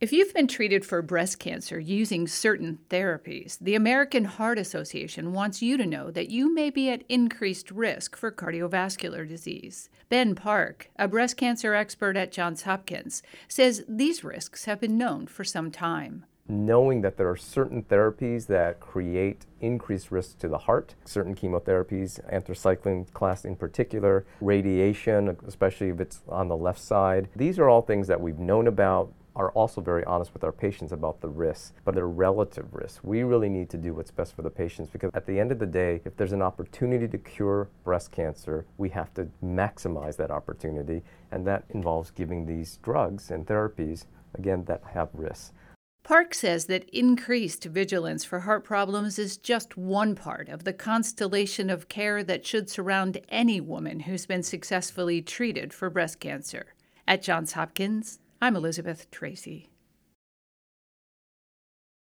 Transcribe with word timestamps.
If 0.00 0.12
you've 0.12 0.32
been 0.32 0.46
treated 0.46 0.86
for 0.86 1.02
breast 1.02 1.40
cancer 1.40 1.80
using 1.80 2.28
certain 2.28 2.78
therapies, 2.88 3.58
the 3.60 3.74
American 3.74 4.26
Heart 4.26 4.56
Association 4.56 5.32
wants 5.32 5.60
you 5.60 5.76
to 5.76 5.84
know 5.84 6.12
that 6.12 6.30
you 6.30 6.54
may 6.54 6.70
be 6.70 6.88
at 6.88 7.02
increased 7.08 7.72
risk 7.72 8.16
for 8.16 8.30
cardiovascular 8.30 9.26
disease. 9.26 9.88
Ben 10.08 10.36
Park, 10.36 10.88
a 11.00 11.08
breast 11.08 11.36
cancer 11.36 11.74
expert 11.74 12.16
at 12.16 12.30
Johns 12.30 12.62
Hopkins, 12.62 13.24
says 13.48 13.84
these 13.88 14.22
risks 14.22 14.66
have 14.66 14.80
been 14.80 14.96
known 14.96 15.26
for 15.26 15.42
some 15.42 15.72
time 15.72 16.24
knowing 16.50 17.02
that 17.02 17.18
there 17.18 17.28
are 17.28 17.36
certain 17.36 17.82
therapies 17.82 18.46
that 18.46 18.80
create 18.80 19.44
increased 19.60 20.10
risk 20.10 20.38
to 20.38 20.48
the 20.48 20.56
heart, 20.56 20.94
certain 21.04 21.34
chemotherapies, 21.34 22.18
anthracycline 22.32 23.12
class 23.12 23.44
in 23.44 23.54
particular, 23.54 24.24
radiation, 24.40 25.36
especially 25.46 25.90
if 25.90 26.00
it's 26.00 26.22
on 26.26 26.48
the 26.48 26.56
left 26.56 26.80
side. 26.80 27.28
These 27.36 27.58
are 27.58 27.68
all 27.68 27.82
things 27.82 28.06
that 28.06 28.22
we've 28.22 28.38
known 28.38 28.66
about, 28.66 29.12
are 29.38 29.50
also 29.52 29.80
very 29.80 30.04
honest 30.04 30.34
with 30.34 30.44
our 30.44 30.52
patients 30.52 30.92
about 30.92 31.20
the 31.20 31.28
risks, 31.28 31.72
but 31.84 31.94
they're 31.94 32.08
relative 32.08 32.66
risks. 32.74 33.02
We 33.02 33.22
really 33.22 33.48
need 33.48 33.70
to 33.70 33.78
do 33.78 33.94
what's 33.94 34.10
best 34.10 34.34
for 34.34 34.42
the 34.42 34.50
patients 34.50 34.90
because 34.90 35.10
at 35.14 35.26
the 35.26 35.38
end 35.38 35.52
of 35.52 35.60
the 35.60 35.66
day, 35.66 36.00
if 36.04 36.16
there's 36.16 36.32
an 36.32 36.42
opportunity 36.42 37.06
to 37.08 37.18
cure 37.18 37.68
breast 37.84 38.10
cancer, 38.10 38.66
we 38.76 38.90
have 38.90 39.14
to 39.14 39.28
maximize 39.42 40.16
that 40.16 40.30
opportunity, 40.30 41.02
and 41.30 41.46
that 41.46 41.64
involves 41.70 42.10
giving 42.10 42.44
these 42.44 42.78
drugs 42.82 43.30
and 43.30 43.46
therapies, 43.46 44.06
again, 44.34 44.64
that 44.64 44.82
have 44.92 45.08
risks. 45.14 45.52
Park 46.02 46.32
says 46.32 46.66
that 46.66 46.88
increased 46.88 47.64
vigilance 47.64 48.24
for 48.24 48.40
heart 48.40 48.64
problems 48.64 49.18
is 49.18 49.36
just 49.36 49.76
one 49.76 50.14
part 50.14 50.48
of 50.48 50.64
the 50.64 50.72
constellation 50.72 51.68
of 51.68 51.88
care 51.88 52.24
that 52.24 52.46
should 52.46 52.70
surround 52.70 53.20
any 53.28 53.60
woman 53.60 54.00
who's 54.00 54.24
been 54.24 54.42
successfully 54.42 55.20
treated 55.20 55.72
for 55.74 55.90
breast 55.90 56.18
cancer. 56.18 56.74
At 57.06 57.22
Johns 57.22 57.52
Hopkins, 57.52 58.20
I'm 58.40 58.54
Elizabeth 58.54 59.10
Tracey. 59.10 59.68